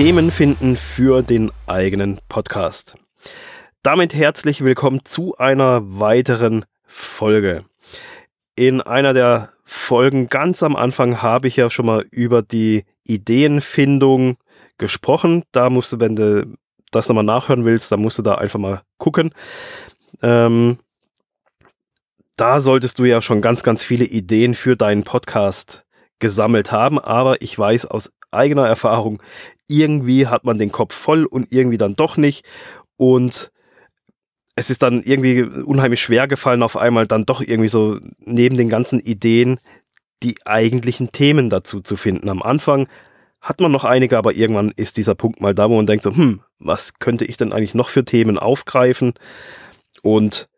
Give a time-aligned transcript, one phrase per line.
[0.00, 2.96] Themen finden für den eigenen Podcast.
[3.82, 7.66] Damit herzlich willkommen zu einer weiteren Folge.
[8.56, 14.38] In einer der Folgen ganz am Anfang habe ich ja schon mal über die Ideenfindung
[14.78, 15.42] gesprochen.
[15.52, 16.46] Da musst du, wenn du
[16.90, 19.34] das nochmal nachhören willst, dann musst du da einfach mal gucken.
[20.22, 20.78] Ähm,
[22.36, 25.84] da solltest du ja schon ganz, ganz viele Ideen für deinen Podcast
[26.20, 26.98] gesammelt haben.
[26.98, 29.22] Aber ich weiß aus eigener Erfahrung,
[29.66, 32.44] irgendwie hat man den Kopf voll und irgendwie dann doch nicht.
[32.96, 33.50] Und
[34.56, 38.68] es ist dann irgendwie unheimlich schwer gefallen, auf einmal dann doch irgendwie so neben den
[38.68, 39.58] ganzen Ideen
[40.22, 42.28] die eigentlichen Themen dazu zu finden.
[42.28, 42.88] Am Anfang
[43.40, 46.14] hat man noch einige, aber irgendwann ist dieser Punkt mal da, wo man denkt so,
[46.14, 49.14] hm, was könnte ich denn eigentlich noch für Themen aufgreifen
[50.02, 50.48] und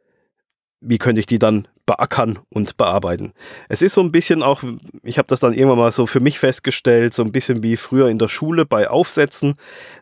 [0.80, 3.32] wie könnte ich die dann beackern und bearbeiten.
[3.68, 4.62] Es ist so ein bisschen auch,
[5.02, 8.08] ich habe das dann irgendwann mal so für mich festgestellt, so ein bisschen wie früher
[8.08, 9.54] in der Schule bei Aufsätzen.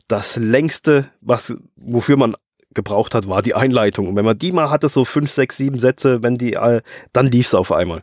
[0.06, 2.36] Das längste, was, wofür man
[2.74, 4.08] gebraucht hat, war die Einleitung.
[4.08, 7.26] Und wenn man die mal hatte, so fünf, sechs, sieben Sätze, wenn die, äh, dann
[7.26, 8.02] lief es auf einmal.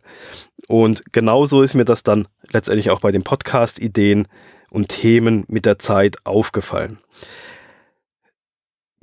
[0.68, 4.28] Und genauso ist mir das dann letztendlich auch bei den Podcast-Ideen
[4.70, 7.00] und Themen mit der Zeit aufgefallen.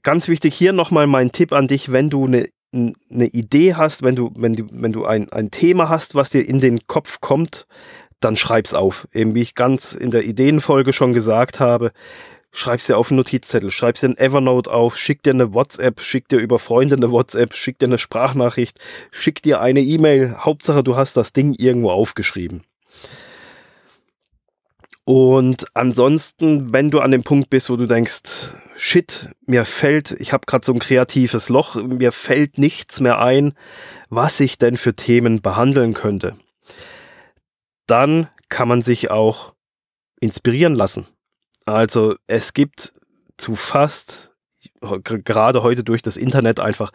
[0.03, 4.17] Ganz wichtig hier nochmal mein Tipp an dich, wenn du eine eine Idee hast, wenn
[4.17, 7.67] du, wenn du, wenn du ein, ein Thema hast, was dir in den Kopf kommt,
[8.21, 9.07] dann schreib's auf.
[9.13, 11.93] Eben wie ich ganz in der Ideenfolge schon gesagt habe,
[12.53, 16.29] schreib's dir auf einen Notizzettel, schreib's dir in Evernote auf, schick dir eine WhatsApp, schick
[16.29, 18.79] dir über Freunde eine WhatsApp, schick dir eine Sprachnachricht,
[19.11, 20.37] schick dir eine E-Mail.
[20.39, 22.63] Hauptsache, du hast das Ding irgendwo aufgeschrieben.
[25.05, 30.33] Und ansonsten, wenn du an dem Punkt bist, wo du denkst, shit, mir fällt, ich
[30.33, 33.53] habe gerade so ein kreatives Loch, mir fällt nichts mehr ein,
[34.09, 36.37] was ich denn für Themen behandeln könnte,
[37.87, 39.53] dann kann man sich auch
[40.21, 41.07] inspirieren lassen.
[41.67, 42.95] Also es gibt
[43.37, 44.31] zu fast,
[44.81, 46.93] gerade heute durch das Internet einfach,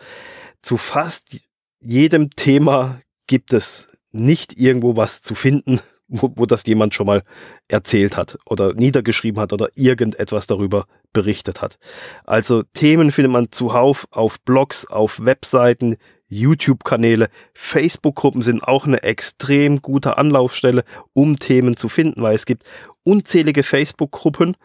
[0.63, 1.37] zu fast
[1.79, 7.23] jedem Thema gibt es nicht irgendwo was zu finden, wo, wo das jemand schon mal
[7.67, 11.77] erzählt hat oder niedergeschrieben hat oder irgendetwas darüber berichtet hat.
[12.25, 19.81] Also Themen findet man zuhauf auf Blogs, auf Webseiten, YouTube-Kanäle, Facebook-Gruppen sind auch eine extrem
[19.81, 20.83] gute Anlaufstelle,
[21.13, 22.65] um Themen zu finden, weil es gibt
[23.03, 24.55] unzählige Facebook-Gruppen,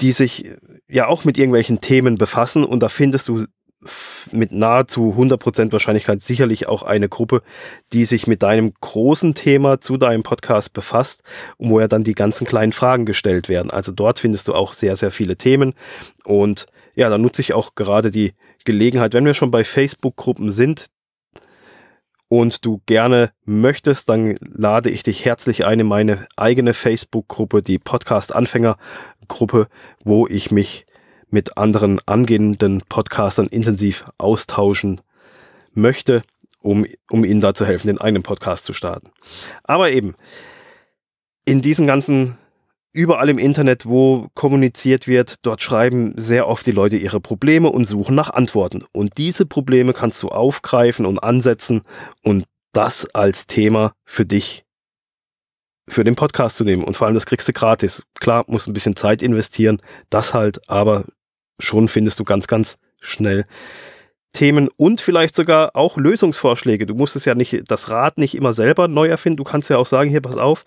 [0.00, 0.50] die sich
[0.88, 3.46] ja auch mit irgendwelchen Themen befassen und da findest du
[4.30, 7.42] mit nahezu 100% Wahrscheinlichkeit sicherlich auch eine Gruppe,
[7.92, 11.22] die sich mit deinem großen Thema zu deinem Podcast befasst
[11.56, 13.70] und wo ja dann die ganzen kleinen Fragen gestellt werden.
[13.70, 15.74] Also dort findest du auch sehr, sehr viele Themen
[16.24, 20.88] und ja, da nutze ich auch gerade die Gelegenheit, wenn wir schon bei Facebook-Gruppen sind
[22.28, 27.78] und du gerne möchtest, dann lade ich dich herzlich ein in meine eigene Facebook-Gruppe, die
[27.78, 29.68] Podcast-Anfänger-Gruppe,
[30.04, 30.86] wo ich mich
[31.30, 35.00] mit anderen angehenden Podcastern intensiv austauschen
[35.72, 36.22] möchte,
[36.60, 39.10] um, um ihnen da zu helfen, den eigenen Podcast zu starten.
[39.64, 40.14] Aber eben,
[41.44, 42.36] in diesen ganzen,
[42.92, 47.86] überall im Internet, wo kommuniziert wird, dort schreiben sehr oft die Leute ihre Probleme und
[47.86, 48.84] suchen nach Antworten.
[48.92, 51.82] Und diese Probleme kannst du aufgreifen und ansetzen
[52.22, 54.64] und das als Thema für dich
[55.88, 56.84] für den Podcast zu nehmen.
[56.84, 58.02] Und vor allem das kriegst du gratis.
[58.20, 61.04] Klar, musst ein bisschen Zeit investieren, das halt, aber
[61.60, 63.46] schon findest du ganz, ganz schnell
[64.32, 66.86] Themen und vielleicht sogar auch Lösungsvorschläge.
[66.86, 69.38] Du musst es ja nicht, das Rad nicht immer selber neu erfinden.
[69.38, 70.64] Du kannst ja auch sagen, hier, pass auf,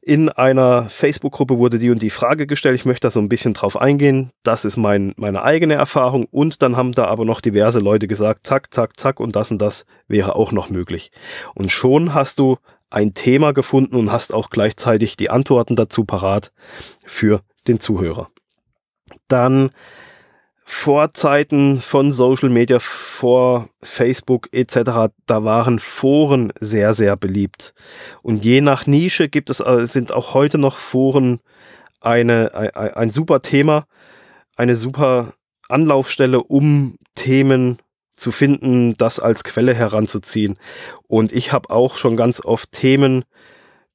[0.00, 2.76] in einer Facebook-Gruppe wurde die und die Frage gestellt.
[2.76, 4.30] Ich möchte da so ein bisschen drauf eingehen.
[4.44, 6.26] Das ist mein, meine eigene Erfahrung.
[6.30, 9.60] Und dann haben da aber noch diverse Leute gesagt, zack, zack, zack und das und
[9.60, 11.10] das wäre auch noch möglich.
[11.54, 12.56] Und schon hast du
[12.88, 16.52] ein Thema gefunden und hast auch gleichzeitig die Antworten dazu parat
[17.04, 18.30] für den Zuhörer.
[19.26, 19.70] Dann
[20.68, 27.72] vor Zeiten von Social Media, vor Facebook etc., da waren Foren sehr, sehr beliebt.
[28.20, 31.38] Und je nach Nische gibt es, äh, sind auch heute noch Foren
[32.00, 33.86] eine, ein, ein super Thema,
[34.56, 35.34] eine super
[35.68, 37.78] Anlaufstelle, um Themen
[38.16, 40.58] zu finden, das als Quelle heranzuziehen.
[41.06, 43.24] Und ich habe auch schon ganz oft Themen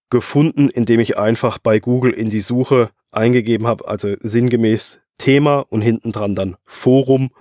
[0.10, 5.82] gefunden, indem ich einfach bei Google in die Suche eingegeben habe, also sinngemäß Thema und
[5.82, 7.32] hinten dran dann Forum.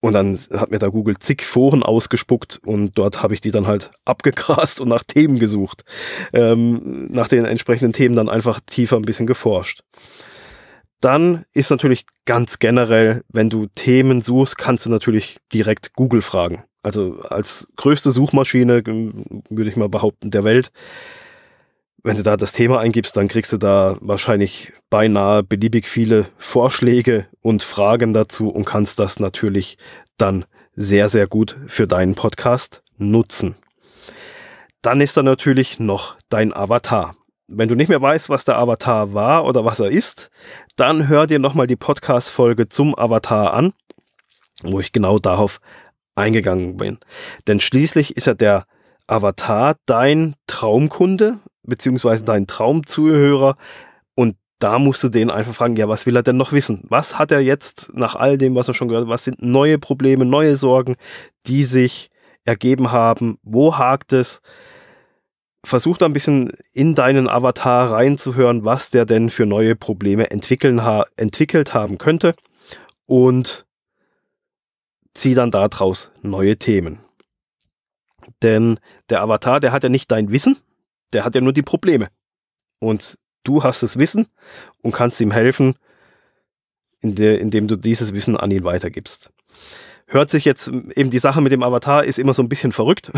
[0.00, 3.68] Und dann hat mir da Google zig Foren ausgespuckt und dort habe ich die dann
[3.68, 5.84] halt abgegrast und nach Themen gesucht.
[6.32, 9.84] Ähm, nach den entsprechenden Themen dann einfach tiefer ein bisschen geforscht.
[11.00, 16.64] Dann ist natürlich ganz generell, wenn du Themen suchst, kannst du natürlich direkt Google fragen.
[16.82, 20.72] Also als größte Suchmaschine, würde ich mal behaupten, der Welt
[22.04, 27.28] Wenn du da das Thema eingibst, dann kriegst du da wahrscheinlich beinahe beliebig viele Vorschläge
[27.42, 29.78] und Fragen dazu und kannst das natürlich
[30.16, 30.44] dann
[30.74, 33.54] sehr, sehr gut für deinen Podcast nutzen.
[34.80, 37.14] Dann ist da natürlich noch dein Avatar.
[37.46, 40.30] Wenn du nicht mehr weißt, was der Avatar war oder was er ist,
[40.74, 43.74] dann hör dir nochmal die Podcast-Folge zum Avatar an,
[44.64, 45.60] wo ich genau darauf
[46.16, 46.98] eingegangen bin.
[47.46, 48.66] Denn schließlich ist ja der
[49.06, 53.56] Avatar dein Traumkunde, beziehungsweise dein Traumzuhörer.
[54.14, 56.84] Und da musst du den einfach fragen, ja, was will er denn noch wissen?
[56.88, 59.78] Was hat er jetzt nach all dem, was er schon gehört hat, was sind neue
[59.78, 60.96] Probleme, neue Sorgen,
[61.46, 62.10] die sich
[62.44, 63.38] ergeben haben?
[63.42, 64.40] Wo hakt es?
[65.64, 70.82] Versuch da ein bisschen in deinen Avatar reinzuhören, was der denn für neue Probleme entwickeln
[70.82, 72.34] ha entwickelt haben könnte
[73.06, 73.64] und
[75.14, 77.00] zieh dann daraus neue Themen.
[78.42, 78.78] Denn
[79.08, 80.56] der Avatar, der hat ja nicht dein Wissen,
[81.12, 82.08] der hat ja nur die Probleme.
[82.78, 84.28] Und du hast das Wissen
[84.82, 85.74] und kannst ihm helfen,
[87.00, 89.32] indem du dieses Wissen an ihn weitergibst.
[90.06, 93.10] Hört sich jetzt eben die Sache mit dem Avatar ist immer so ein bisschen verrückt.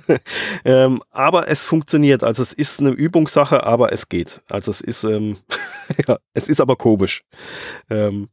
[0.64, 2.22] ähm, aber es funktioniert.
[2.22, 4.40] Also es ist eine Übungssache, aber es geht.
[4.48, 5.38] Also es ist, ähm,
[6.06, 7.24] ja, es ist aber komisch.
[7.90, 8.28] Ähm,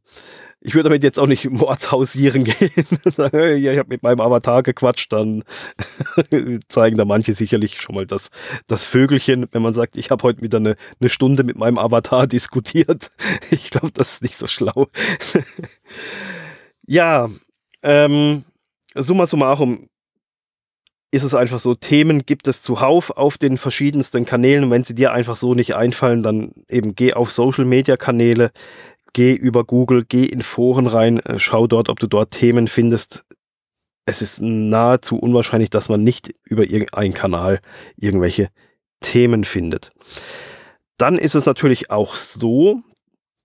[0.60, 2.70] ich würde damit jetzt auch nicht mordshausieren gehen.
[3.14, 5.44] Sagen, hey, ich habe mit meinem Avatar gequatscht, dann
[6.68, 8.30] zeigen da manche sicherlich schon mal das,
[8.66, 12.26] das Vögelchen, wenn man sagt, ich habe heute wieder eine, eine Stunde mit meinem Avatar
[12.28, 13.10] diskutiert.
[13.50, 14.88] Ich glaube, das ist nicht so schlau.
[16.86, 17.28] ja,
[17.82, 18.44] ähm,
[18.94, 19.88] summa summarum
[21.10, 24.94] ist es einfach so, Themen gibt es zuhauf auf den verschiedensten Kanälen und wenn sie
[24.94, 28.50] dir einfach so nicht einfallen, dann eben geh auf Social Media Kanäle,
[29.12, 33.24] geh über Google, geh in Foren rein, äh, schau dort, ob du dort Themen findest.
[34.06, 37.60] Es ist nahezu unwahrscheinlich, dass man nicht über irgendeinen Kanal
[37.96, 38.48] irgendwelche
[39.00, 39.92] Themen findet.
[40.96, 42.82] Dann ist es natürlich auch so,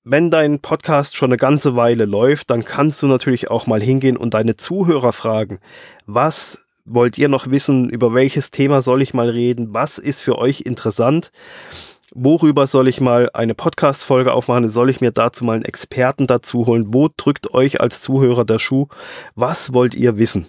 [0.03, 4.17] wenn dein Podcast schon eine ganze Weile läuft, dann kannst du natürlich auch mal hingehen
[4.17, 5.59] und deine Zuhörer fragen,
[6.05, 10.37] was wollt ihr noch wissen, über welches Thema soll ich mal reden, was ist für
[10.37, 11.31] euch interessant
[12.13, 14.67] worüber soll ich mal eine Podcast-Folge aufmachen?
[14.67, 16.93] Soll ich mir dazu mal einen Experten dazu holen?
[16.93, 18.87] Wo drückt euch als Zuhörer der Schuh?
[19.35, 20.47] Was wollt ihr wissen?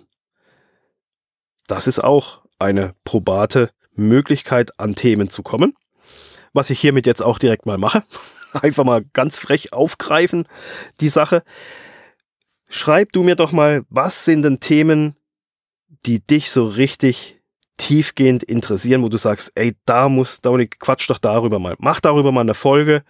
[1.67, 5.75] Das ist auch eine probate Möglichkeit, an Themen zu kommen.
[6.53, 8.05] Was ich hiermit jetzt auch direkt mal mache.
[8.53, 10.47] Einfach mal ganz frech aufgreifen,
[11.01, 11.43] die Sache.
[12.69, 15.17] Schreib du mir doch mal, was sind denn Themen,
[16.07, 17.41] die dich so richtig
[17.77, 21.75] tiefgehend interessieren, wo du sagst, ey, da muss, Dominik, quatsch doch darüber mal.
[21.79, 23.03] Mach darüber mal eine Folge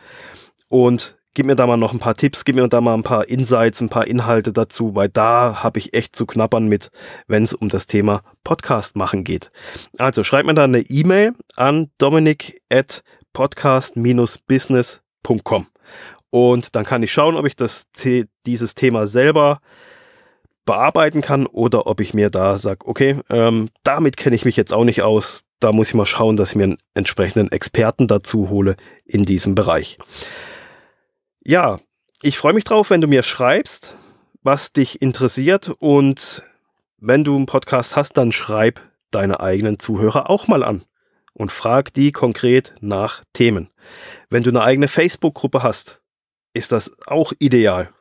[0.68, 3.28] und gib mir da mal noch ein paar Tipps, gib mir da mal ein paar
[3.28, 6.90] Insights, ein paar Inhalte dazu, weil da habe ich echt zu knappern mit,
[7.26, 9.50] wenn es um das Thema Podcast machen geht.
[9.98, 13.02] Also schreib mir da eine E-Mail an dominik at
[13.32, 15.66] podcast-business.com
[16.30, 17.86] und dann kann ich schauen, ob ich das,
[18.46, 19.60] dieses Thema selber
[20.64, 24.72] bearbeiten kann oder ob ich mir da sage, okay, ähm, damit kenne ich mich jetzt
[24.72, 25.44] auch nicht aus.
[25.60, 29.54] Da muss ich mal schauen, dass ich mir einen entsprechenden Experten dazu hole in diesem
[29.54, 29.98] Bereich.
[31.42, 31.80] Ja,
[32.22, 33.94] ich freue mich drauf, wenn du mir schreibst,
[34.42, 36.42] was dich interessiert und
[36.98, 38.80] wenn du einen Podcast hast, dann schreib
[39.10, 40.84] deine eigenen Zuhörer auch mal an
[41.34, 43.68] und frag die konkret nach Themen.
[44.30, 46.00] Wenn du eine eigene Facebook-Gruppe hast,
[46.54, 47.92] ist das auch ideal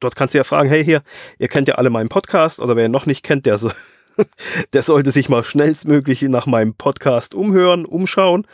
[0.00, 1.02] dort kannst du ja fragen, hey hier,
[1.38, 3.70] ihr kennt ja alle meinen Podcast oder wer ihn noch nicht kennt, der, so,
[4.72, 8.46] der sollte sich mal schnellstmöglich nach meinem Podcast umhören, umschauen.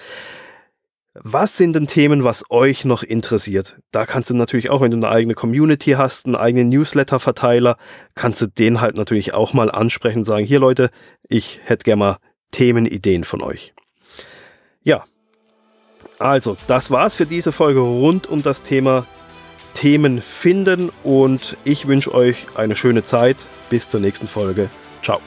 [1.21, 3.81] Was sind denn Themen, was euch noch interessiert?
[3.91, 7.77] Da kannst du natürlich auch, wenn du eine eigene Community hast, einen eigenen Newsletter-Verteiler,
[8.15, 10.91] kannst du den halt natürlich auch mal ansprechen, sagen, hier Leute,
[11.29, 12.17] ich hätte gerne mal
[12.53, 13.75] Themenideen von euch.
[14.83, 15.05] Ja,
[16.19, 19.07] also das war's für diese Folge rund um das Thema
[19.79, 23.37] Themen finden und ich wünsche euch eine schöne Zeit.
[23.71, 24.71] Bis zur nächsten Folge.
[25.05, 25.21] Ciao.